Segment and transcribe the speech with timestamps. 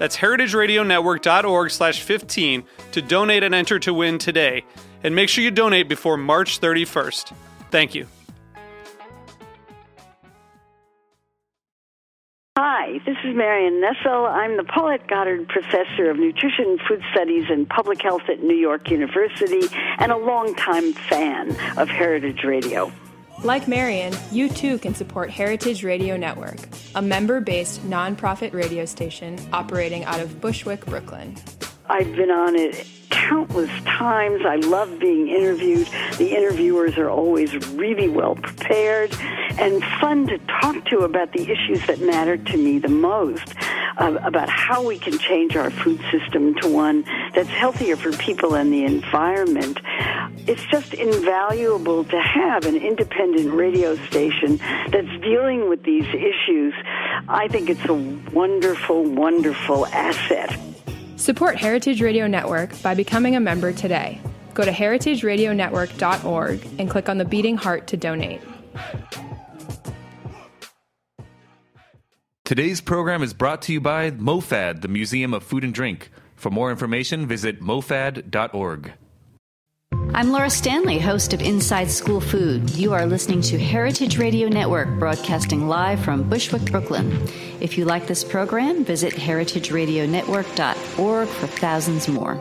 [0.00, 4.64] That's heritageradionetwork.org slash 15 to donate and enter to win today.
[5.04, 7.34] And make sure you donate before March 31st.
[7.70, 8.06] Thank you.
[12.56, 14.24] Hi, this is Marion Nestle.
[14.24, 18.90] I'm the Paulette Goddard Professor of Nutrition, Food Studies, and Public Health at New York
[18.90, 22.90] University and a longtime fan of Heritage Radio.
[23.42, 26.58] Like Marion, you too can support Heritage Radio Network,
[26.94, 31.34] a member based nonprofit radio station operating out of Bushwick, Brooklyn.
[31.90, 34.42] I've been on it countless times.
[34.46, 35.88] I love being interviewed.
[36.18, 39.12] The interviewers are always really well prepared
[39.58, 43.54] and fun to talk to about the issues that matter to me the most,
[43.98, 48.54] uh, about how we can change our food system to one that's healthier for people
[48.54, 49.80] and the environment.
[50.46, 54.58] It's just invaluable to have an independent radio station
[54.92, 56.72] that's dealing with these issues.
[57.28, 57.94] I think it's a
[58.32, 60.69] wonderful, wonderful asset.
[61.20, 64.22] Support Heritage Radio Network by becoming a member today.
[64.54, 68.40] Go to heritageradionetwork.org and click on the beating heart to donate.
[72.46, 76.10] Today's program is brought to you by MoFad, the Museum of Food and Drink.
[76.36, 78.94] For more information, visit mofad.org.
[80.12, 82.68] I'm Laura Stanley, host of Inside School Food.
[82.70, 87.28] You are listening to Heritage Radio Network, broadcasting live from Bushwick, Brooklyn.
[87.60, 92.34] If you like this program, visit heritageradionetwork.org for thousands more.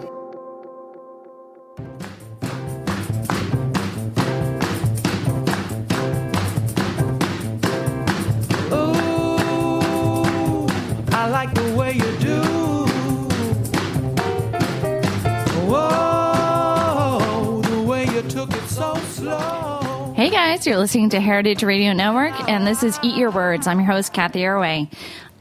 [20.30, 23.66] Hey guys, you're listening to Heritage Radio Network, and this is Eat Your Words.
[23.66, 24.88] I'm your host, Cathy Erway.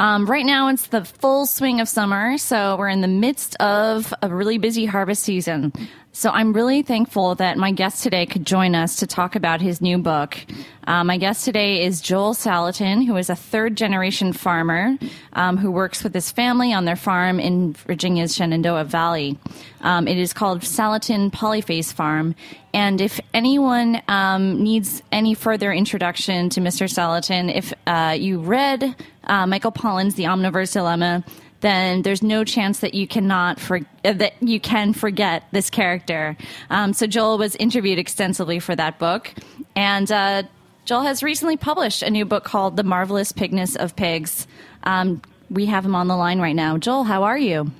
[0.00, 4.14] Um, right now, it's the full swing of summer, so we're in the midst of
[4.22, 5.74] a really busy harvest season.
[6.18, 9.80] So I'm really thankful that my guest today could join us to talk about his
[9.80, 10.36] new book.
[10.84, 14.98] Uh, my guest today is Joel Salatin, who is a third generation farmer
[15.34, 19.38] um, who works with his family on their farm in Virginia's Shenandoah Valley.
[19.82, 22.34] Um, it is called Salatin Polyface Farm.
[22.74, 26.92] And if anyone um, needs any further introduction to Mr.
[26.92, 31.22] Salatin, if uh, you read uh, Michael Pollan's The Omnivore's Dilemma,
[31.60, 36.36] then there's no chance that you cannot for, uh, that you can forget this character.
[36.70, 39.32] Um, so Joel was interviewed extensively for that book,
[39.74, 40.44] and uh,
[40.84, 44.46] Joel has recently published a new book called The Marvelous Pigness of Pigs.
[44.84, 45.20] Um,
[45.50, 46.78] we have him on the line right now.
[46.78, 47.70] Joel, how are you?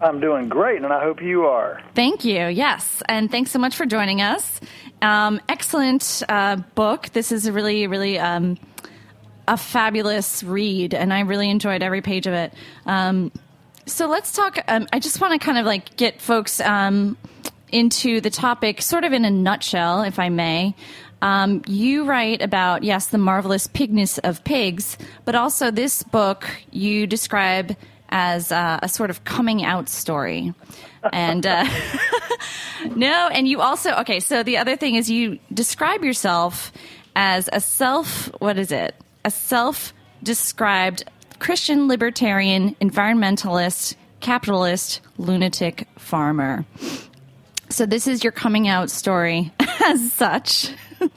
[0.00, 1.82] I'm doing great, and I hope you are.
[1.94, 2.46] Thank you.
[2.46, 4.60] Yes, and thanks so much for joining us.
[5.00, 7.08] Um, excellent uh, book.
[7.12, 8.58] This is a really, really um,
[9.48, 12.52] a fabulous read, and I really enjoyed every page of it.
[12.84, 13.32] Um,
[13.86, 14.58] so let's talk.
[14.68, 17.16] Um, I just want to kind of like get folks um,
[17.70, 20.74] into the topic, sort of in a nutshell, if I may.
[21.22, 27.06] Um, you write about yes, the marvelous pigness of pigs, but also this book you
[27.06, 27.76] describe
[28.08, 30.52] as uh, a sort of coming out story.
[31.12, 31.66] And uh,
[32.96, 34.20] no, and you also okay.
[34.20, 36.72] So the other thing is you describe yourself
[37.14, 38.26] as a self.
[38.40, 38.94] What is it?
[39.26, 41.02] A self-described
[41.40, 46.64] Christian libertarian, environmentalist, capitalist, lunatic farmer.
[47.68, 49.52] So this is your coming out story
[49.84, 50.72] as such.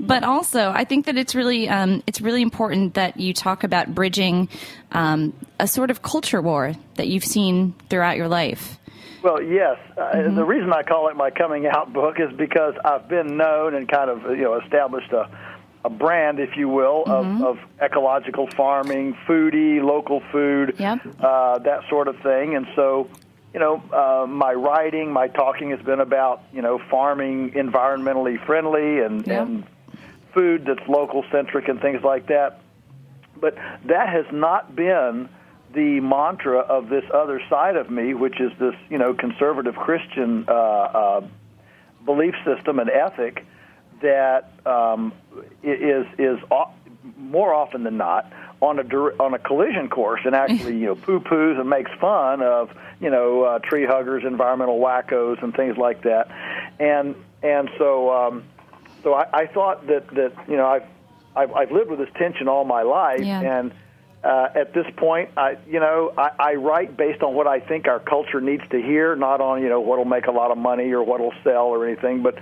[0.00, 3.96] but also, I think that it's really um, it's really important that you talk about
[3.96, 4.48] bridging
[4.92, 8.78] um, a sort of culture war that you've seen throughout your life.
[9.24, 9.76] Well, yes.
[9.98, 13.74] Uh, the reason I call it my coming out book is because I've been known
[13.74, 15.28] and kind of you know established a
[15.84, 21.00] a brand, if you will, of, of ecological farming, foodie, local food, Yep.
[21.20, 22.54] uh, that sort of thing.
[22.54, 23.08] And so
[23.52, 29.00] you know, uh, my writing, my talking has been about, you know, farming environmentally friendly
[29.00, 29.64] and, and
[30.32, 32.60] food that's local centric and things like that.
[33.40, 33.56] But
[33.86, 35.28] that has not been
[35.74, 40.44] the mantra of this other side of me, which is this, you know, conservative Christian
[40.46, 41.26] uh, uh,
[42.04, 43.44] belief system and ethic
[44.02, 45.12] that um,
[45.64, 46.38] i- is is
[47.18, 48.30] more often than not
[48.60, 48.82] on a
[49.22, 52.70] on a collision course and actually you know poo poos and makes fun of
[53.00, 56.28] you know uh, tree huggers, environmental wackos, and things like that,
[56.78, 58.44] and and so um,
[59.02, 60.84] so I, I thought that that you know I've,
[61.34, 63.40] I've I've lived with this tension all my life Yeah.
[63.40, 63.72] and.
[64.22, 67.88] Uh, at this point, I, you know, I, I write based on what I think
[67.88, 70.92] our culture needs to hear, not on you know what'll make a lot of money
[70.92, 72.20] or what'll sell or anything.
[72.22, 72.34] But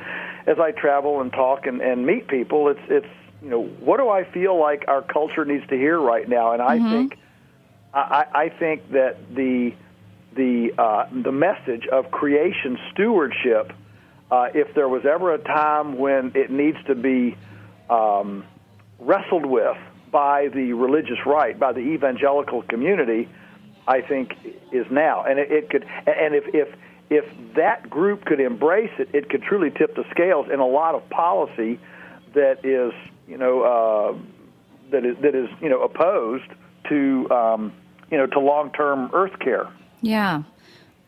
[0.48, 3.06] as I travel and talk and, and meet people, it's it's
[3.42, 6.62] you know what do I feel like our culture needs to hear right now, and
[6.62, 7.18] I think
[7.92, 9.74] I, I think that the
[10.34, 13.72] the uh, the message of creation stewardship,
[14.30, 17.36] uh, if there was ever a time when it needs to be
[17.90, 18.44] um,
[18.98, 19.76] wrestled with
[20.10, 23.28] by the religious right, by the evangelical community,
[23.86, 24.34] I think
[24.72, 25.24] is now.
[25.24, 26.68] And it, it could, and if if
[27.10, 27.24] if
[27.54, 31.08] that group could embrace it, it could truly tip the scales in a lot of
[31.10, 31.80] policy
[32.34, 32.92] that is,
[33.26, 34.18] you know, uh,
[34.90, 36.50] that is that is you know opposed
[36.88, 37.72] to um,
[38.10, 39.68] you know to long term Earth care.
[40.00, 40.42] Yeah.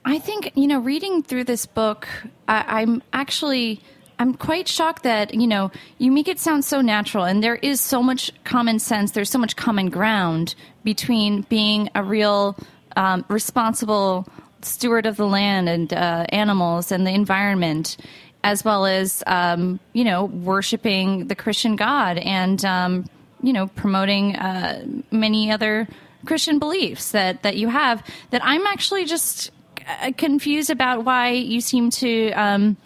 [0.03, 2.09] I think, you know, reading through this book,
[2.49, 3.81] I, I'm actually.
[4.19, 7.81] I'm quite shocked that, you know, you make it sound so natural and there is
[7.81, 10.55] so much common sense, there's so much common ground
[10.85, 12.55] between being a real
[12.97, 14.29] um, responsible
[14.63, 17.97] steward of the land and uh, animals and the environment,
[18.45, 23.05] as well as, um, you know, worshiping the Christian God and, um,
[23.43, 25.89] you know, promoting uh, many other
[26.27, 29.51] Christian beliefs that, that you have, that I'm actually just
[29.87, 32.77] uh, confused about why you seem to um,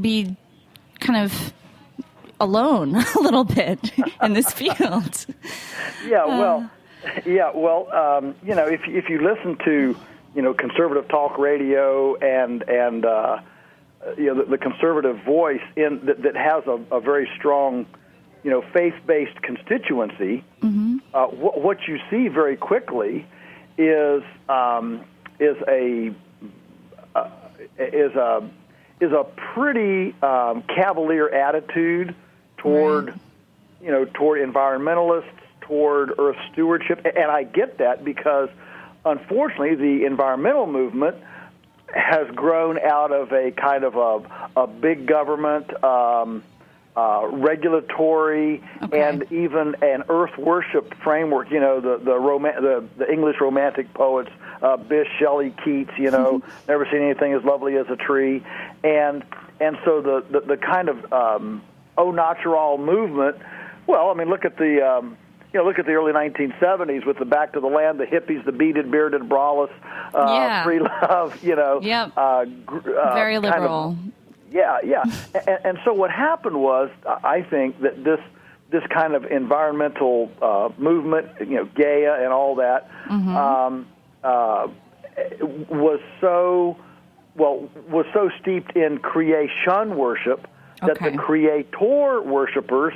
[0.00, 0.36] be
[1.00, 1.52] kind of
[2.40, 3.92] alone a little bit
[4.22, 5.26] in this field.
[6.06, 6.70] Yeah, well,
[7.26, 9.96] yeah, well, um, you know, if if you listen to
[10.38, 13.40] you know conservative talk radio and and uh,
[14.16, 17.86] you know the, the conservative voice in that, that has a, a very strong
[18.44, 20.44] you know faith-based constituency,
[21.12, 23.26] uh, wh- what you see very quickly
[23.76, 25.04] is um,
[25.40, 26.14] is a
[27.16, 27.30] uh,
[27.76, 28.48] is a
[29.00, 29.24] is a
[29.54, 32.14] pretty um, cavalier attitude
[32.58, 33.12] toward
[33.82, 38.50] you know toward environmentalists, toward Earth stewardship, and I get that because
[39.10, 41.16] unfortunately the environmental movement
[41.94, 45.82] has grown out of a kind of a, a big government.
[45.82, 46.42] Um,
[46.96, 49.00] uh, regulatory Okay.
[49.00, 51.48] and even an earth worship framework.
[51.48, 52.14] You know, the the,
[52.60, 55.92] the, the English romantic poets, uh, Bysshe, Shelley, Keats.
[55.96, 58.42] You know, never seen anything as lovely as a tree,
[58.82, 59.22] and
[59.60, 61.62] and so the the, the kind of um,
[61.96, 63.36] au natural movement.
[63.86, 64.84] Well, I mean, look at the.
[64.84, 65.16] Um,
[65.52, 68.44] you know, look at the early 1970s with the Back to the Land, the hippies,
[68.44, 69.70] the beaded, bearded, braless,
[70.14, 70.62] uh, Yeah.
[70.64, 71.42] free love.
[71.42, 72.12] You know, Yep.
[72.16, 73.96] uh, gr- uh, Very kind of- liberal.
[74.50, 75.02] yeah, yeah.
[75.46, 78.20] and, and so what happened was, I think that this
[78.70, 83.86] this kind of environmental uh, movement, you know, Gaia and all that, um,
[84.22, 84.68] uh,
[85.70, 86.76] was so
[87.34, 90.46] well was so steeped in creation worship
[90.82, 92.92] that the creator worshippers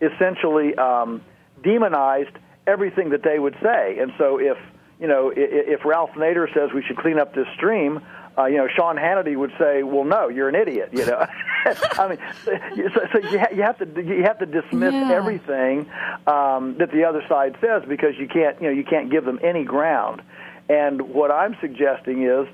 [0.00, 1.20] essentially um,
[1.62, 2.36] demonized
[2.66, 3.98] everything that they would say.
[3.98, 4.56] And so if
[5.00, 8.00] you know i- i- if Ralph Nader says we should clean up this stream,
[8.38, 11.26] uh, you know Sean Hannity would say, "Well, no, you're an idiot." You know,
[11.98, 15.10] I mean, so, so you, ha- you have to you have to dismiss Yeah.
[15.12, 15.86] everything
[16.26, 19.38] um, that the other side says because you can't you know you can't give them
[19.42, 20.22] any ground.
[20.68, 22.46] And what I'm suggesting is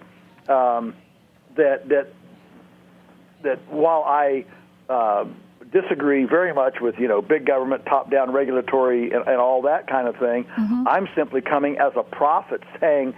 [0.48, 0.94] um,
[1.56, 2.08] that that
[3.42, 4.44] that while I
[4.88, 5.26] uh,
[5.80, 9.86] disagree very much with you know big government, top down regulatory, and, and all that
[9.88, 10.46] kind of thing,
[10.86, 13.14] I'm simply coming as a prophet saying.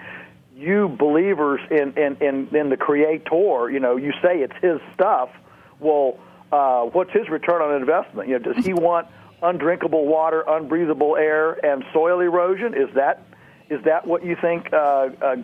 [0.56, 5.30] You believers in, in, in, in the Creator, you know, you say it's His stuff.
[5.78, 6.18] Well,
[6.50, 8.28] uh, what's His return on investment?
[8.28, 9.06] You know, does He want
[9.40, 12.74] undrinkable water, unbreathable air, and soil erosion?
[12.74, 13.22] Is that
[13.70, 15.36] is that what you think uh, uh,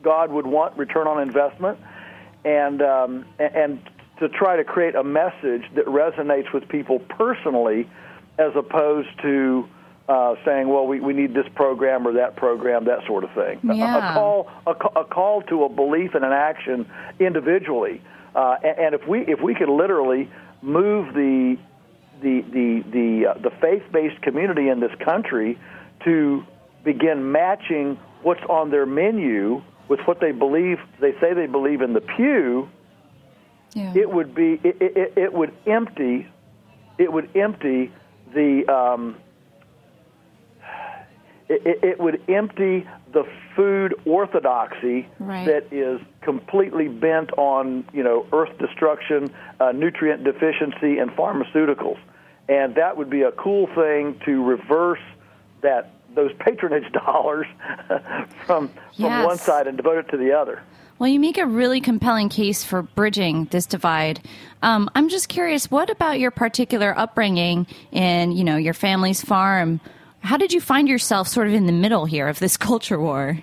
[0.00, 1.78] God would want return on investment?
[2.44, 3.80] and um, and
[4.20, 7.88] to try to create a message that resonates with people personally,
[8.38, 9.68] as opposed to
[10.08, 13.58] uh, saying, "Well, we, we need this program or that program, that sort of thing."
[13.70, 13.74] A-
[14.10, 16.86] A, call a, a call to a belief and an action
[17.18, 18.00] individually,
[18.34, 20.30] uh, a- and if we if we could literally
[20.62, 21.56] move the
[22.22, 25.58] the the the uh, the faith-based community in this country
[26.04, 26.44] to
[26.84, 30.78] begin matching what's on their menu with what they believe.
[31.00, 32.68] They say they believe in the pew.
[33.74, 33.92] Yeah.
[33.94, 36.26] It would be it, it, it would empty
[36.98, 37.92] it would empty
[38.32, 39.16] the um,
[41.48, 45.46] it, it would empty the food orthodoxy Right.
[45.46, 51.98] that is completely bent on you know earth destruction, uh, nutrient deficiency, and pharmaceuticals,
[52.48, 55.02] and that would be a cool thing to reverse
[55.60, 57.46] that those patronage dollars
[58.46, 59.26] from from Yes.
[59.26, 60.62] one side and devote it to the other.
[60.98, 64.20] Well, you make a really compelling case for bridging this divide.
[64.62, 69.80] Um, I'm just curious, what about your particular upbringing in, you know, your family's farm?
[70.20, 73.38] How did you find yourself sort of in the middle here of this culture war?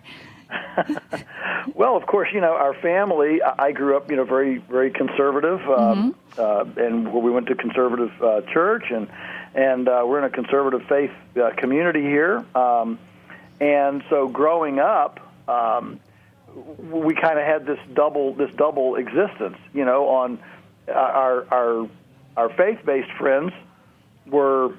[1.75, 3.41] Well, of course, you know our family.
[3.41, 8.11] I grew up, you know, very, very conservative, um, uh, and we went to conservative
[8.21, 9.07] uh, church, and
[9.53, 12.43] and uh, we're in a conservative faith uh, community here.
[12.55, 12.99] Um,
[13.59, 15.99] and so, growing up, um,
[16.55, 19.57] we kind of had this double this double existence.
[19.73, 20.39] You know, on
[20.87, 21.89] uh, our our
[22.37, 23.51] our faith based friends
[24.27, 24.73] were,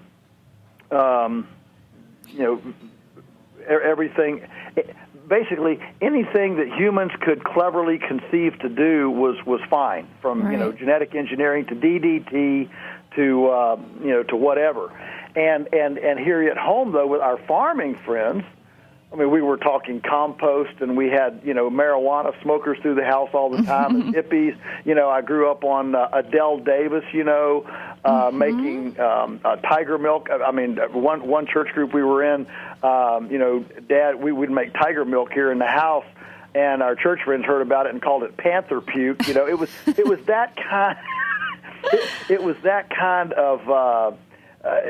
[0.90, 1.48] um,
[2.28, 2.62] you know,
[3.68, 4.46] everything
[5.28, 10.72] basically anything that humans could cleverly conceive to do was was fine from you know
[10.72, 12.68] genetic engineering to DDT
[13.16, 14.90] to uh, you know to whatever
[15.36, 18.44] and and and here at home though with our farming friends
[19.12, 23.04] I mean, we were talking compost, and we had you know marijuana smokers through the
[23.04, 24.56] house all the time, and hippies.
[24.84, 27.04] You know, I grew up on uh, Adelle Davis.
[27.12, 27.66] You know,
[28.04, 30.28] uh, making um, uh, tiger milk.
[30.30, 32.46] I mean, one one church group we were in.
[32.82, 36.06] Um, you know, Dad, we would make tiger milk here in the house,
[36.54, 39.28] and our church friends heard about it and called it panther puke.
[39.28, 40.96] You know, it was it was that kind.
[41.92, 43.68] it, it was that kind of.
[43.68, 44.12] Uh,
[44.64, 44.80] uh,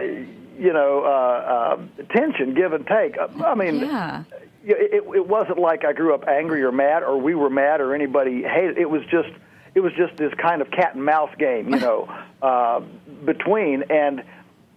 [0.58, 3.16] you know, uh, uh, tension, give and take.
[3.44, 4.24] I mean, Yeah.
[4.64, 7.94] it, it wasn't like I grew up angry or mad, or we were mad, or
[7.94, 8.78] anybody hated.
[8.78, 9.30] It was just,
[9.74, 12.08] it was just this kind of cat and mouse game, you know,
[12.42, 12.80] uh,
[13.24, 14.22] between and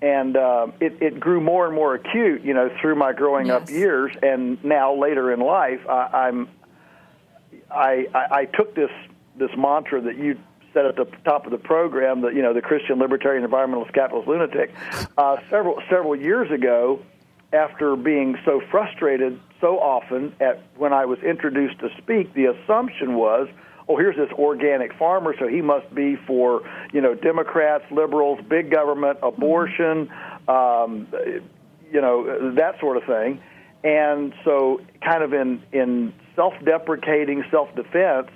[0.01, 3.69] and uh, it, it grew more and more acute, you know, through my growing up
[3.69, 6.49] years, and now later in life, I, I'm,
[7.71, 8.91] I, I, I took this
[9.37, 10.37] this mantra that you
[10.75, 14.27] said at the top of the program, that you know, the Christian Libertarian Environmentalist Capitalist
[14.27, 14.71] Lunatic,
[15.17, 16.99] uh, several several years ago,
[17.53, 23.15] after being so frustrated so often at when I was introduced to speak, the assumption
[23.15, 23.47] was,
[23.87, 26.61] oh, here's this organic farmer, so he must be for
[26.93, 30.11] you know Democrats, liberals, big government, abortion,
[30.47, 31.07] um,
[31.91, 33.41] you know that sort of thing,
[33.83, 38.27] and so kind of in in self-deprecating self-defense.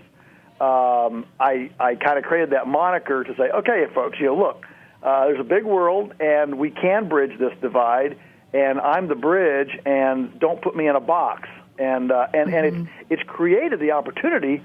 [0.61, 4.65] Um, I I kind of created that moniker to say, okay, folks, you know, look,
[5.01, 8.17] uh, there's a big world, and we can bridge this divide,
[8.53, 11.47] and I'm the bridge, and don't put me in a box.
[11.77, 14.61] And uh, and and it's it's created the opportunity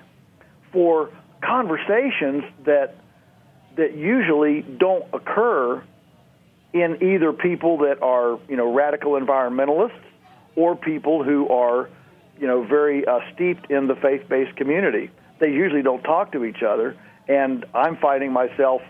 [0.73, 1.11] for
[1.41, 2.97] conversations that
[3.77, 5.83] that usually don't occur
[6.73, 9.93] in either people that are you know radical environmentalists
[10.57, 11.89] or people who are
[12.41, 15.11] you know very uh, steeped in the faith-based community.
[15.39, 16.97] They usually don't talk to each other,
[17.29, 18.83] and I'm finding myself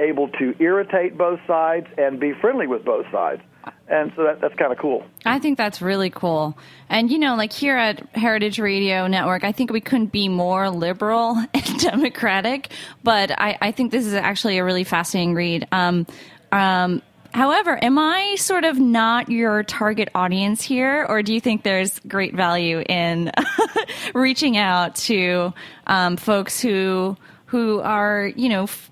[0.00, 3.42] able to irritate both sides and be friendly with both sides,
[3.88, 5.04] and so that, that's kind of cool.
[5.24, 6.56] I think that's really cool.
[6.88, 10.70] And, you know, like here at Heritage Radio Network, I think we couldn't be more
[10.70, 12.70] liberal and democratic,
[13.02, 15.66] but I, I think this is actually a really fascinating read.
[15.72, 16.06] Um,
[16.52, 21.62] um, however, am I sort of not your target audience here, or do you think
[21.62, 23.32] there's great value in
[24.14, 25.52] reaching out to
[25.86, 27.16] um, folks who
[27.46, 28.90] who are, you know, f-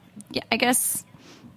[0.51, 1.05] I guess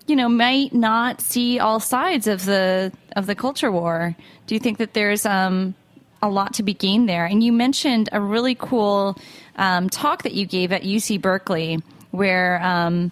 [0.08, 4.16] you know might not see all sides of the of the culture war?
[4.48, 5.76] Do you think that there's um
[6.22, 7.26] a lot to be gained there?
[7.26, 9.18] And you mentioned a really cool
[9.56, 11.80] um, talk that you gave at uc berkeley
[12.12, 13.12] where um,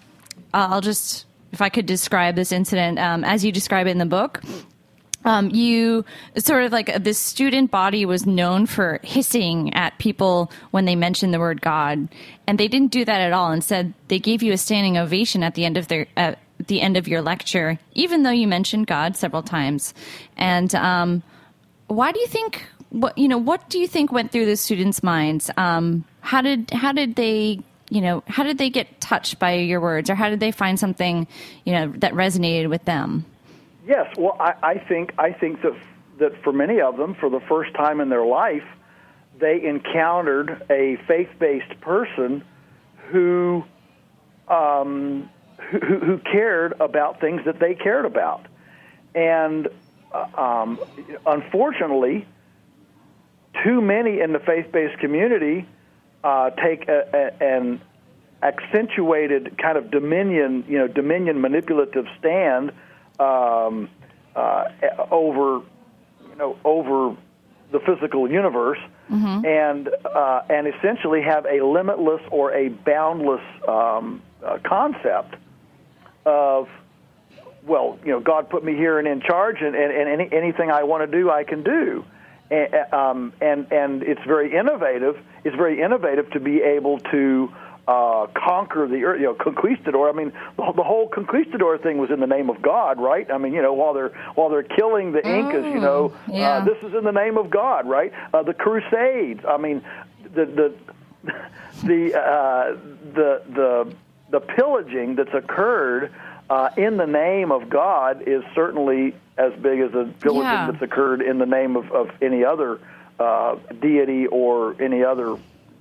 [0.54, 4.06] i'll just if i could describe this incident um, as you describe it in the
[4.06, 4.42] book
[5.24, 6.04] um, you
[6.36, 11.34] sort of like this student body was known for hissing at people when they mentioned
[11.34, 12.08] the word God,
[12.46, 13.52] and they didn't do that at all.
[13.52, 16.96] Instead, they gave you a standing ovation at the end of their at the end
[16.96, 19.92] of your lecture, even though you mentioned God several times.
[20.36, 21.22] And um,
[21.88, 22.64] why do you think?
[22.90, 23.38] What you know?
[23.38, 25.50] What do you think went through the students' minds?
[25.56, 27.60] Um, how did how did they?
[27.90, 30.78] You know, how did they get touched by your words, or how did they find
[30.78, 31.26] something,
[31.64, 33.24] you know, that resonated with them?
[33.86, 35.74] Yes, well, I, I think I think that
[36.18, 38.64] that for many of them, for the first time in their life,
[39.38, 42.44] they encountered a faith-based person
[43.10, 43.64] who,
[44.48, 45.30] um,
[45.70, 48.44] who who cared about things that they cared about,
[49.14, 49.68] and
[50.12, 50.78] uh, um,
[51.26, 52.26] unfortunately,
[53.64, 55.66] too many in the faith-based community
[56.24, 57.80] uh, take a, a, an
[58.42, 62.72] accentuated kind of dominion, you know, dominion manipulative stand
[63.18, 63.88] um,
[64.36, 64.64] uh,
[65.10, 65.64] over,
[66.28, 67.16] you know, over
[67.72, 68.78] the physical universe,
[69.10, 69.46] Mm-hmm.
[69.46, 75.34] and uh, and essentially have a limitless or a boundless um, uh, concept
[76.26, 76.68] of
[77.66, 80.70] well, you know, God put me here and in charge, and, and, and any, anything
[80.70, 82.04] I want to do, I can do.
[82.50, 85.18] And, um, and and it's very innovative.
[85.44, 87.52] It's very innovative to be able to
[87.86, 89.20] uh, conquer the earth.
[89.20, 90.10] You know, conquistador.
[90.10, 93.30] I mean, the, the whole conquistador thing was in the name of God, right?
[93.30, 96.58] I mean, you know, while they're while they're killing the Incas, you know, yeah.
[96.58, 98.12] uh, this is in the name of God, right?
[98.34, 99.40] Uh, the Crusades.
[99.48, 99.82] I mean,
[100.34, 100.74] the the
[101.84, 102.76] the uh,
[103.14, 103.94] the the
[104.30, 106.12] the pillaging that's occurred
[106.50, 110.70] uh, in the name of God is certainly as big as the pillaging Yeah.
[110.70, 112.80] that's occurred in the name of, of any other
[113.18, 115.36] uh, deity or any other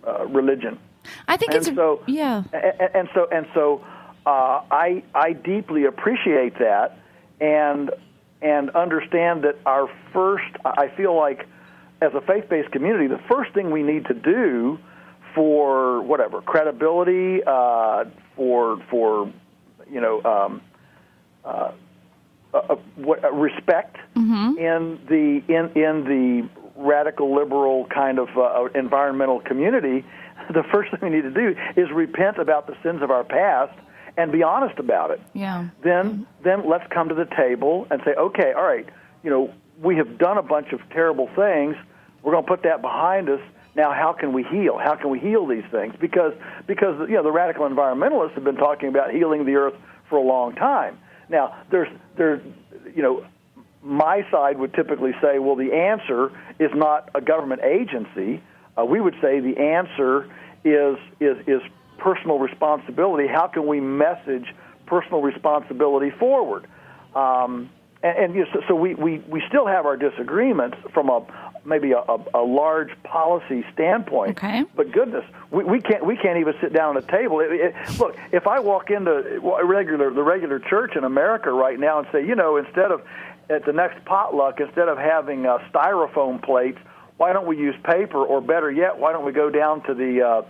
[0.05, 0.79] uh, religion.
[1.27, 2.43] I think And it's so, yeah.
[2.53, 3.85] and, and so and so,
[4.25, 6.97] uh, I I deeply appreciate that,
[7.39, 7.91] and
[8.41, 10.51] and understand that our first.
[10.65, 11.47] I feel like,
[12.01, 14.79] as a faith-based community, the first thing we need to do
[15.33, 19.31] for whatever credibility, uh, for for
[19.89, 20.21] you know.
[20.23, 20.61] Um,
[21.45, 21.71] uh,
[22.53, 23.97] uh, what, uh, respect
[24.57, 30.05] in the in in the radical liberal kind of uh, environmental community,
[30.53, 33.77] the first thing we need to do is repent about the sins of our past
[34.17, 35.21] and be honest about it.
[35.33, 35.69] Yeah.
[35.83, 38.87] Then then let's come to the table and say, okay, all right,
[39.23, 41.75] you know, we have done a bunch of terrible things.
[42.23, 43.41] We're going to put that behind us.
[43.75, 44.79] Now, how can we heal?
[44.79, 45.93] How can we heal these things?
[45.99, 46.33] Because
[46.65, 49.75] because you know the radical environmentalists have been talking about healing the earth
[50.09, 50.97] for a long time.
[51.29, 52.41] Now, there's there's
[52.95, 53.23] you know
[53.87, 58.43] my side would typically say, well, the answer is not a government agency.
[58.77, 60.29] Uh, we would say the answer
[60.63, 61.61] is is is
[61.97, 63.27] personal responsibility.
[63.27, 64.53] How can we message
[64.85, 66.67] personal responsibility forward?
[67.15, 67.69] Um,
[68.03, 71.25] and and you know, so, so we, we, we still have our disagreements from a
[71.67, 74.37] maybe a, a, a large policy standpoint.
[74.37, 74.63] Okay.
[74.75, 77.41] But goodness, we, we can't we can't even sit down at a table.
[77.41, 81.99] It, it, look, if I walk into regular the regular church in America right now
[81.99, 83.03] and say, you know, instead of
[83.49, 86.79] at the next potluck, instead of having uh, styrofoam plates,
[87.17, 88.23] why don't we use paper?
[88.23, 90.41] Or better yet, why don't we go down to the uh,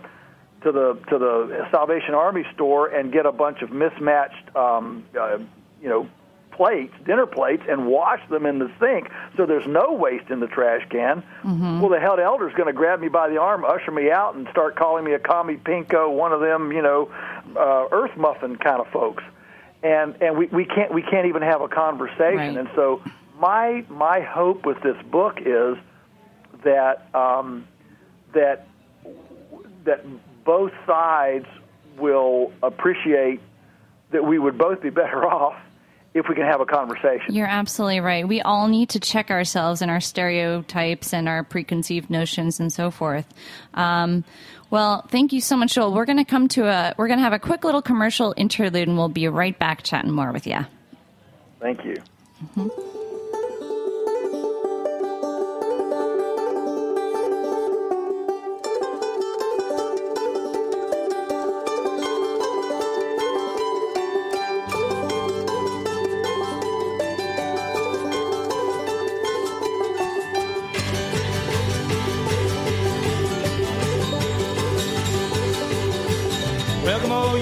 [0.62, 5.38] to the to the Salvation Army store and get a bunch of mismatched, um, uh,
[5.82, 6.08] you know,
[6.58, 10.48] plates, dinner plates, and wash them in the sink so there's no waste in the
[10.48, 11.22] trash can.
[11.80, 14.48] Well, the head elder's going to grab me by the arm, usher me out, and
[14.50, 17.10] start calling me a commie pinko, one of them, you know,
[17.56, 19.22] uh, earth muffin kind of folks.
[19.84, 22.36] And and we, we can't we can't even have a conversation.
[22.36, 22.56] Right.
[22.56, 23.00] And so
[23.38, 25.76] my my hope with this book is
[26.64, 27.68] that um,
[28.34, 28.66] that
[29.84, 30.04] that
[30.44, 31.46] both sides
[31.96, 33.40] will appreciate
[34.10, 35.54] that we would both be better off
[36.18, 37.34] if we can have a conversation.
[37.34, 38.26] You're absolutely right.
[38.26, 42.90] We all need to check ourselves and our stereotypes and our preconceived notions and so
[42.90, 43.26] forth.
[43.74, 44.24] Um,
[44.70, 45.94] well, thank you so much, Joel.
[45.94, 48.88] We're going to come to a we're going to have a quick little commercial interlude,
[48.88, 50.66] and we'll be right back chatting more with you.
[51.60, 51.96] Thank you.
[52.54, 53.07] Welcome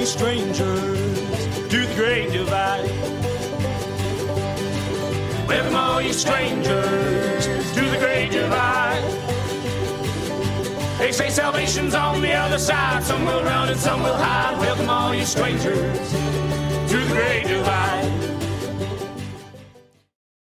[0.06, 0.98] strangers
[1.68, 2.90] to the great divide.
[5.74, 9.02] All you strangers to the great divide.
[10.98, 13.02] They say salvation's on the other side.
[13.02, 14.58] Some will run and some will hide.
[14.58, 18.12] Welcome all you strangers to the great divide.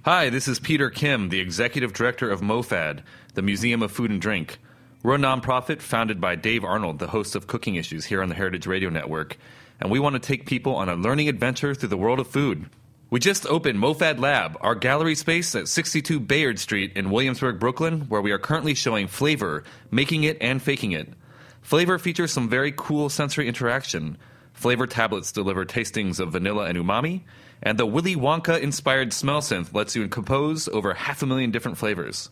[0.05, 4.21] Hi, this is Peter Kim, the executive director of MoFad, the Museum of Food and
[4.21, 4.59] Drink.
[5.07, 8.35] We're a nonprofit founded by Dave Arnold, the host of Cooking Issues here on the
[8.35, 9.37] Heritage Radio Network,
[9.79, 12.69] and we want to take people on a learning adventure through the world of food.
[13.09, 18.01] We just opened MoFad Lab, our gallery space at 62 Bayard Street in Williamsburg, Brooklyn,
[18.09, 21.13] where we are currently showing Flavor, Making It and Faking It.
[21.61, 24.17] Flavor features some very cool sensory interaction.
[24.51, 27.21] Flavor tablets deliver tastings of vanilla and umami,
[27.63, 31.77] and the Willy Wonka inspired smell synth lets you compose over half a million different
[31.77, 32.29] flavors.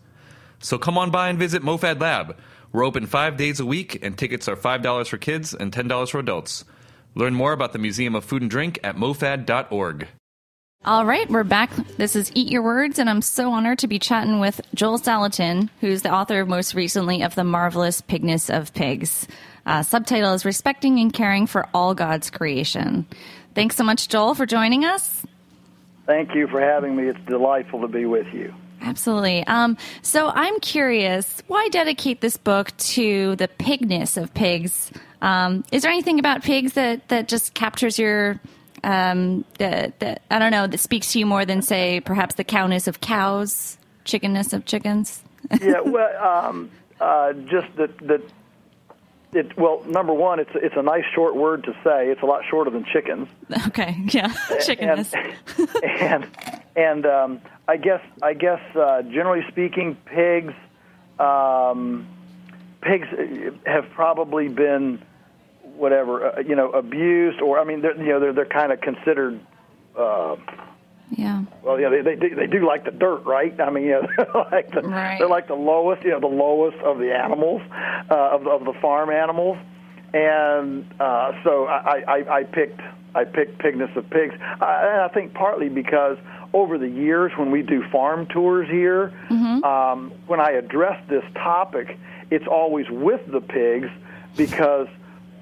[0.60, 2.38] So come on by and visit MoFad Lab.
[2.76, 6.20] We're open five days a week, and tickets are $5 for kids and $10 for
[6.20, 6.66] adults.
[7.16, 10.10] Learn more about the Museum of Food and Drink at mofad.org.
[10.84, 11.74] All right, we're back.
[11.96, 15.70] This is Eat Your Words, and I'm so honored to be chatting with Joel Salatin,
[15.80, 19.26] who's the author of most recently of The Marvelous Pigness of Pigs.
[19.66, 23.06] Uh, subtitle is Respecting and Caring for All God's Creation.
[23.54, 25.26] Thanks so much, Joel, for joining us.
[26.06, 27.08] Thank you for having me.
[27.08, 28.54] It's delightful to be with you.
[28.86, 29.46] Absolutely.
[29.48, 34.92] Um, so I'm curious, why dedicate this book to the pigness of pigs?
[35.22, 38.40] Um, is there anything about pigs that, that just captures your
[38.84, 42.44] um, that, that I don't know that speaks to you more than say perhaps the
[42.44, 45.24] cowness of cows, chickenness of chickens?
[45.62, 46.70] yeah, well, um,
[47.02, 48.22] uh, just that that
[49.36, 49.58] it.
[49.58, 52.10] Well, number one, it's it's a nice short word to say.
[52.10, 53.28] It's a lot shorter than chickens.
[53.68, 54.34] Okay, yeah,
[54.66, 55.14] chickenness.
[55.14, 56.28] And and,
[56.76, 60.54] and um, I guess I guess uh, generally speaking, pigs
[61.20, 62.08] um,
[62.82, 63.08] pigs
[63.66, 65.02] have probably been
[65.76, 68.82] whatever uh, you know abused or I mean they're, you know they're they're kind of
[68.82, 69.40] considered.
[69.96, 70.36] Uh,
[71.12, 71.44] yeah.
[71.64, 73.58] Well, yeah, they they do, they do like the dirt, right?
[73.60, 75.18] I mean, you know, they're like the, Right.
[75.20, 77.62] they're like the lowest, you know, the lowest of the animals,
[78.10, 79.58] uh, of the- of the farm animals,
[80.14, 82.82] and uh, so I, I I picked
[83.14, 86.18] I picked pigness of pigs, uh, and I think partly because
[86.54, 89.12] over the years when we do farm tours here,
[89.64, 91.98] um, when I address this topic,
[92.32, 93.90] it's always with the pigs
[94.38, 94.88] because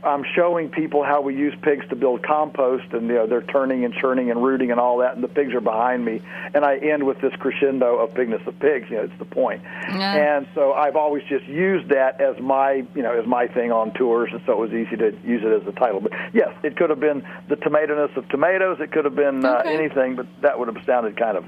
[0.04, 3.86] I'm showing people how we use pigs to build compost, and you know they're turning
[3.86, 6.22] and churning and rooting and all that, and the pigs are behind me,
[6.54, 8.90] and I end with this crescendo of pigness of pigs.
[8.90, 9.62] You know, it's the point.
[9.64, 10.38] Yeah.
[10.38, 13.94] And so I've always just used that as my you know as my thing on
[13.94, 16.02] tours, and so it was easy to use it as the title.
[16.02, 18.78] But yes, it could have been the tomatoness of tomatoes.
[18.80, 21.46] It could have been uh, anything, but that would have sounded kind of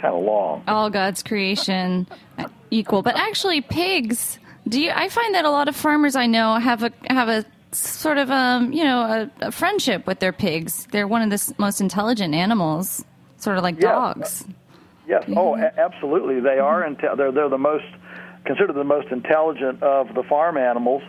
[0.00, 0.64] kind of long.
[0.68, 2.06] all God's creation
[2.38, 3.02] uh, equal.
[3.02, 4.38] But actually, pigs.
[4.68, 4.92] Do you?
[4.94, 8.30] I find that a lot of farmers I know have a have a sort of
[8.30, 9.00] um you know
[9.40, 10.86] a, a friendship with their pigs.
[10.90, 13.04] They're one of the most intelligent animals,
[13.38, 13.92] sort of like Yeah.
[13.92, 14.44] dogs.
[15.06, 15.24] Yes.
[15.36, 16.40] Oh, a- absolutely.
[16.40, 16.82] They are.
[16.82, 17.84] Inte- they're they're the most
[18.44, 21.02] considered the most intelligent of the farm animals,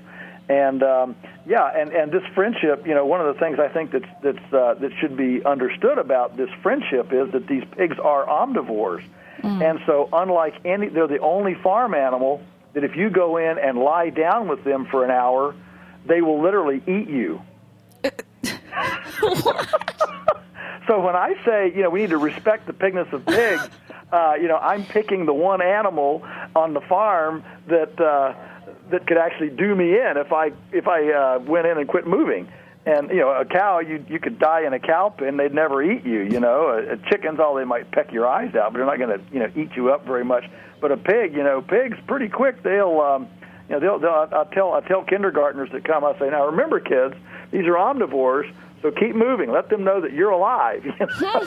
[0.50, 2.88] and um, yeah, and and this friendship.
[2.88, 5.98] You know, one of the things I think that's that's uh, that should be understood
[5.98, 9.04] about this friendship is that these pigs are omnivores,
[9.44, 12.42] and so unlike any, they're the only farm animal
[12.74, 15.54] that if you go in and lie down with them for an hour,
[16.06, 17.42] they will literally eat you.
[20.88, 23.70] So when I say, you know, we need to respect the pigness of pigs,
[24.12, 28.34] uh, you know, I'm picking the one animal on the farm that uh,
[28.90, 32.06] that could actually do me in if I if I uh, went in and quit
[32.06, 32.52] moving.
[32.86, 35.82] And you know, a cow, you you could die in a cow pen; they'd never
[35.82, 36.22] eat you.
[36.22, 38.98] You know, a, a chicken's all they might peck your eyes out, but they're not
[38.98, 40.44] going to you know eat you up very much.
[40.82, 43.00] But a pig, you know, pigs pretty quick they'll.
[43.00, 43.28] Um,
[43.70, 46.04] you know, they'll, they'll, I tell I tell kindergartners that come.
[46.04, 47.16] I say, now remember, kids,
[47.52, 48.52] these are omnivores,
[48.84, 49.50] so keep moving.
[49.50, 50.86] Let them know that you're alive.
[50.86, 51.46] you know?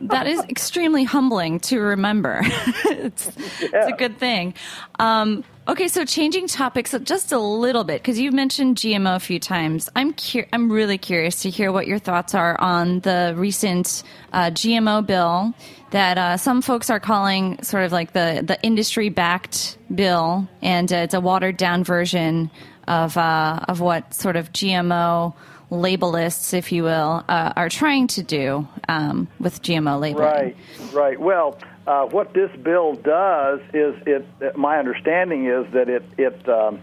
[0.00, 2.40] That is extremely humbling to remember.
[2.44, 4.54] it's, it's a good thing.
[5.00, 9.40] Um, okay, so changing topics just a little bit because you've mentioned GMO a few
[9.40, 9.90] times.
[9.96, 14.50] I'm cur- I'm really curious to hear what your thoughts are on the recent uh,
[14.50, 15.52] GMO bill
[15.90, 20.92] that uh, some folks are calling sort of like the the industry backed bill, and
[20.92, 22.52] uh, it's a watered down version
[22.86, 25.34] of uh, of what sort of GMO
[25.72, 30.26] labelists, if you will, uh, are trying to do um, with GMO labeling.
[30.26, 30.56] Right,
[30.92, 31.18] right.
[31.18, 34.56] Well, uh, what this bill does is it.
[34.56, 36.80] My understanding is that it it um,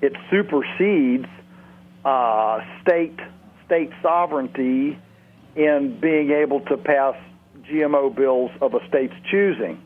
[0.00, 1.26] it supersedes
[2.04, 3.18] uh, state
[3.66, 4.98] state sovereignty
[5.56, 7.16] in being able to pass
[7.64, 9.82] GMO bills of a state's choosing.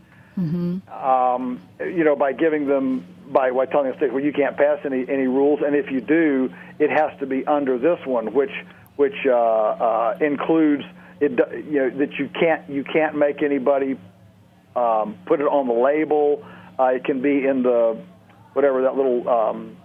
[0.88, 5.08] Um, you know, by giving them by, telling a state, well, you can't pass any
[5.08, 8.52] any rules, and if you do, it has to be under this one, which
[8.96, 10.84] which uh, uh, includes
[11.20, 11.32] it.
[11.70, 13.98] You know that you can't you can't make anybody
[14.76, 16.44] um, put it on the label.
[16.78, 17.98] Uh, it can be in the
[18.52, 19.76] whatever that little um,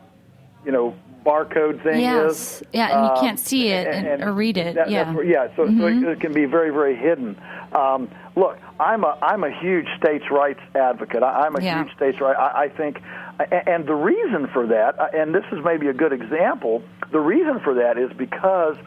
[0.66, 2.62] you know barcode thing Yes.
[2.62, 2.64] is.
[2.72, 4.76] Yeah, and you Um, can't see it and- or read it.
[4.76, 5.06] that- Yeah.
[5.06, 5.30] Mm-hmm.
[5.30, 5.48] yeah.
[5.58, 7.36] So, so it, it can be very, very hidden.
[7.74, 11.24] Um, look, I'm a I'm a huge states' rights advocate.
[11.24, 11.84] I, I'm a Yeah.
[11.84, 12.36] huge states' right.
[12.38, 13.02] I, I think,
[13.50, 16.84] and the reason for that, uh, and this is maybe a good example.
[17.12, 18.78] The reason for that is because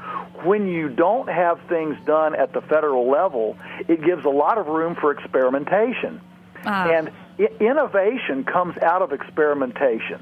[0.44, 3.56] when you don't have things done at the federal level,
[3.88, 6.20] it gives a lot of room for experimentation.
[6.64, 6.88] Ah.
[6.88, 10.20] And i- innovation comes out of experimentation.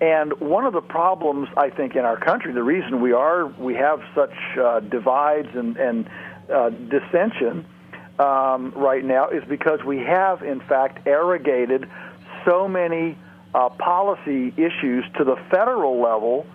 [0.00, 3.74] And one of the problems I think in our country, the reason we are we
[3.74, 6.08] have such uh, divides and, and
[6.52, 7.66] uh, dissension
[8.22, 11.88] um, right now is because we have in fact arrogated
[12.44, 13.16] so many
[13.54, 16.46] uh, policy issues to the federal level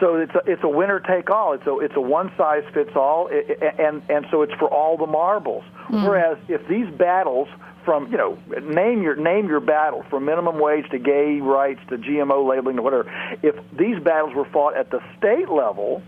[0.00, 1.52] so it's a, it's a winner take all.
[1.52, 4.66] It's a it's a one size fits all, I- I- and and so it's for
[4.66, 5.62] all the marbles.
[5.90, 7.48] Whereas if these battles
[7.84, 11.98] from you know name your name your battle from minimum wage to gay rights to
[11.98, 13.12] GMO labeling to whatever.
[13.42, 16.02] If these battles were fought at the state level,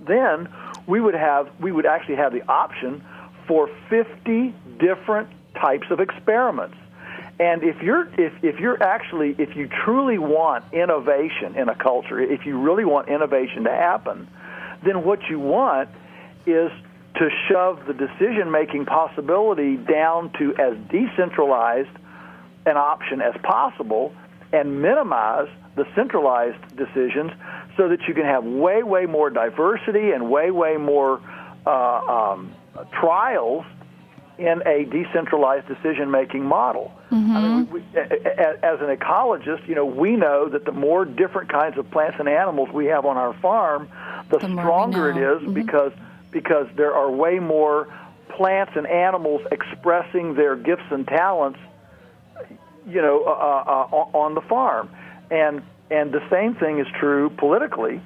[0.00, 0.48] then
[0.86, 3.04] we would have we would actually have the option
[3.46, 6.76] for 50 different types of experiments.
[7.38, 12.20] And if you're if, if you're actually if you truly want innovation in a culture,
[12.20, 14.28] if you really want innovation to happen,
[14.84, 15.88] then what you want
[16.46, 16.70] is
[17.16, 21.90] to shove the decision making possibility down to as decentralized
[22.64, 24.14] an option as possible
[24.52, 27.32] and minimize the centralized decisions
[27.76, 31.20] so that you can have way, way more diversity and way, way more
[31.66, 32.52] uh, um,
[32.92, 33.64] trials
[34.38, 36.90] in a decentralized decision making model.
[37.10, 37.36] Mm-hmm.
[37.36, 41.50] I mean, we, we, as an ecologist, you know, we know that the more different
[41.50, 43.88] kinds of plants and animals we have on our farm,
[44.30, 45.54] the, The stronger it is Mhm.
[45.54, 45.92] because
[46.30, 47.86] because there are way more
[48.30, 51.58] plants and animals expressing their gifts and talents,
[52.88, 54.88] you know, uh, uh, uh, on the farm,
[55.30, 58.00] and and the same thing is true politically.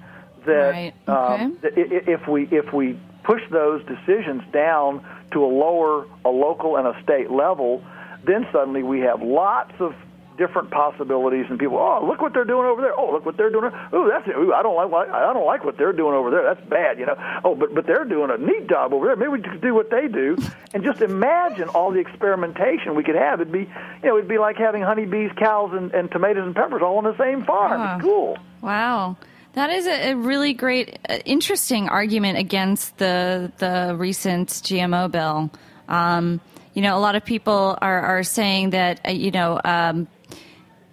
[0.47, 0.95] That, Right.
[1.09, 6.31] um, i- i- if we if we push those decisions down to a lower, a
[6.31, 7.85] local and a state level,
[8.25, 9.95] then suddenly we have lots of
[10.39, 12.93] different possibilities and people oh look what they're doing over there.
[12.99, 13.71] Oh look what they're doing.
[13.91, 16.43] Oh that's ooh, I don't like I don't like what they're doing over there.
[16.43, 17.17] That's bad you know.
[17.43, 19.17] Oh but but they're doing a neat job over there.
[19.17, 20.37] Maybe we could do what they do.
[20.75, 23.41] And just imagine all the experimentation we could have.
[23.41, 26.83] It'd be you know it'd be like having honeybees cows and, and tomatoes and peppers
[26.83, 27.81] all on the same farm.
[27.81, 27.85] Wow.
[27.85, 28.01] it's uh-huh.
[28.03, 28.39] cool.
[28.61, 29.17] Wow.
[29.57, 35.51] That is a, really great, uh, interesting argument against the the recent GMO bill.
[35.89, 36.43] Um,
[36.75, 40.09] you know, a lot of people are, are saying that, uh, you know, um,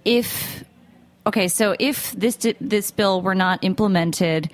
[0.06, 0.64] if
[1.28, 4.50] okay, so if this di- this bill were not implemented,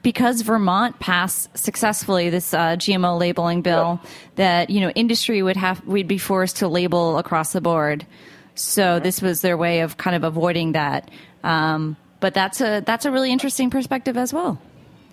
[0.00, 4.00] because Vermont passed successfully this uh, GMO labeling bill,
[4.36, 8.06] that you know industry would have we'd be forced to label across the board.
[8.54, 11.10] So this was their way of kind of avoiding that.
[11.42, 14.60] Um, but that's a that's a really interesting perspective as well.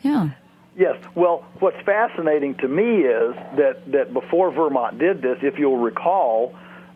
[0.03, 0.29] Yeah.
[0.77, 0.95] Yes.
[1.15, 6.53] Well, what's fascinating to me is that, that before Vermont did this, if you'll recall,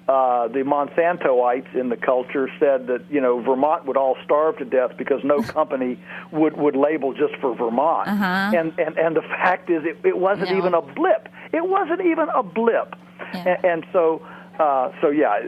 [0.07, 4.65] uh, the Monsantoites in the culture said that you know Vermont would all starve to
[4.65, 5.97] death because no company
[6.31, 8.07] would, would label just for Vermont.
[8.07, 8.51] Uh-huh.
[8.55, 10.57] And, and and the fact is, it, it wasn't No.
[10.57, 11.27] even a blip.
[11.51, 12.95] It wasn't even a blip.
[13.33, 13.47] Yeah.
[13.63, 14.21] And, and so
[14.59, 15.39] uh, so yeah,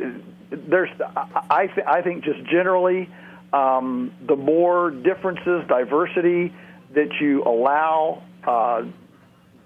[0.50, 3.10] there's I I, th- I think just generally
[3.54, 6.54] um, the more differences, diversity
[6.96, 8.84] that you allow, uh,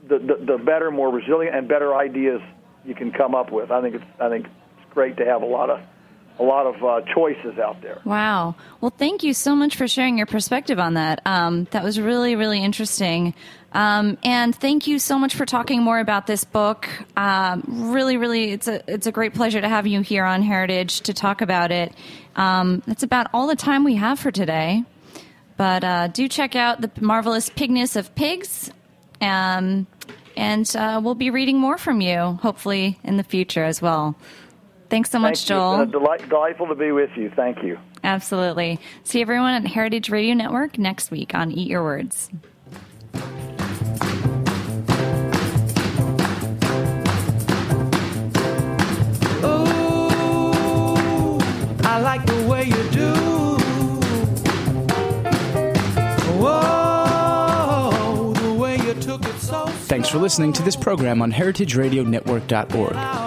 [0.07, 2.41] the, the the better, more resilient, and better ideas
[2.85, 3.71] you can come up with.
[3.71, 5.79] I think it's I think it's great to have a lot of
[6.39, 8.01] a lot of uh, choices out there.
[8.05, 8.55] Wow.
[8.79, 11.21] Well, thank you so much for sharing your perspective on that.
[11.25, 13.33] Um, that was really, really interesting.
[13.73, 16.87] Um, and thank you so much for talking more about this book.
[17.15, 21.01] Um, really, really, it's a it's a great pleasure to have you here on Heritage
[21.01, 21.93] to talk about it.
[22.35, 24.83] Um, that's about all the time we have for today.
[25.57, 28.71] But uh, do check out the marvelous pigness of pigs.
[29.19, 29.87] Um,
[30.37, 34.15] and uh, we'll be reading more from you, hopefully, in the future as well.
[34.89, 35.47] Thanks so much, Thank.
[35.47, 35.81] Joel.
[35.81, 37.29] It's been a delight, delightful to be with you.
[37.35, 37.77] Thank you.
[38.03, 38.79] Absolutely.
[39.03, 42.29] See everyone at Heritage Radio Network next week on Eat Your Words.
[50.07, 51.37] Ooh,
[51.83, 53.13] I like the way you do.
[56.39, 59.65] Whoa, the way you took it so.
[59.67, 63.26] Thanks for listening to this program on heritageradionetwork.org.